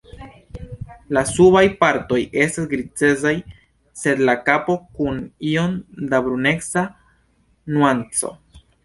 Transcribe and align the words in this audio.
La 1.15 1.21
subaj 1.31 1.61
partoj 1.83 2.17
estas 2.45 2.65
grizecaj, 2.71 3.33
sed 4.05 4.23
la 4.31 4.35
kapo 4.47 4.79
kun 5.01 5.21
iom 5.53 5.77
da 6.15 6.23
bruneca 6.29 6.85
nuanco. 7.77 8.33